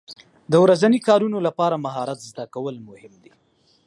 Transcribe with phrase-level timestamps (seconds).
[0.51, 3.31] د ورځني کارونو لپاره مهارت زده کول مهم دي.